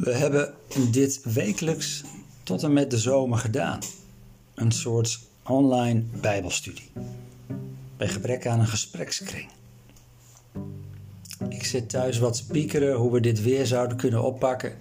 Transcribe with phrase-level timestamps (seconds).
[0.00, 0.54] We hebben
[0.90, 2.02] dit wekelijks
[2.42, 3.78] tot en met de zomer gedaan.
[4.54, 6.90] Een soort online Bijbelstudie.
[7.96, 9.48] Bij gebrek aan een gesprekskring.
[11.48, 14.72] Ik zit thuis wat piekeren hoe we dit weer zouden kunnen oppakken.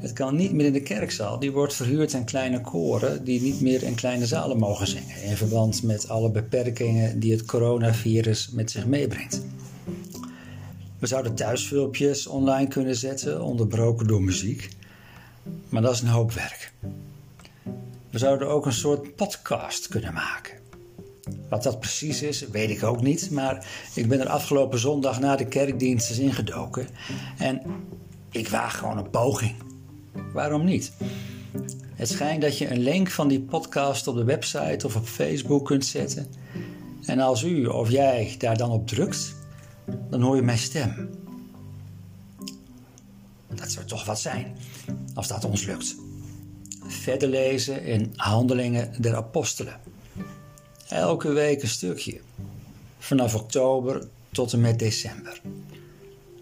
[0.00, 1.38] Het kan niet meer in de kerkzaal.
[1.38, 5.22] Die wordt verhuurd aan kleine koren die niet meer in kleine zalen mogen zingen.
[5.22, 9.42] In verband met alle beperkingen die het coronavirus met zich meebrengt.
[11.04, 14.68] We zouden thuisfilmpjes online kunnen zetten, onderbroken door muziek.
[15.68, 16.72] Maar dat is een hoop werk.
[18.10, 20.58] We zouden ook een soort podcast kunnen maken.
[21.48, 23.30] Wat dat precies is, weet ik ook niet.
[23.30, 26.88] Maar ik ben er afgelopen zondag na de kerkdienst eens ingedoken.
[27.38, 27.62] En
[28.30, 29.54] ik waag gewoon een poging.
[30.32, 30.92] Waarom niet?
[31.94, 35.64] Het schijnt dat je een link van die podcast op de website of op Facebook
[35.64, 36.26] kunt zetten.
[37.06, 39.42] En als u of jij daar dan op drukt,
[40.10, 41.10] dan hoor je mijn stem.
[43.54, 44.56] Dat zou toch wat zijn,
[45.14, 45.96] als dat ons lukt.
[46.86, 49.80] Verder lezen in Handelingen der Apostelen.
[50.88, 52.20] Elke week een stukje.
[52.98, 55.40] Vanaf oktober tot en met december.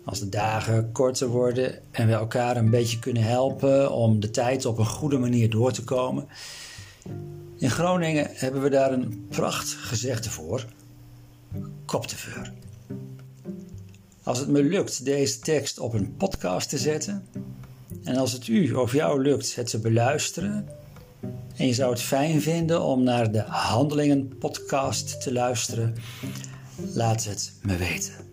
[0.05, 4.65] Als de dagen korter worden en we elkaar een beetje kunnen helpen om de tijd
[4.65, 6.29] op een goede manier door te komen.
[7.59, 10.67] In Groningen hebben we daar een pracht gezegde voor.
[11.85, 12.53] Kopteveur.
[14.25, 17.27] Als het me lukt deze tekst op een podcast te zetten,
[18.03, 20.69] en als het u of jou lukt het te beluisteren,
[21.56, 25.95] en je zou het fijn vinden om naar de Handelingen podcast te luisteren,
[26.95, 28.32] laat het me weten.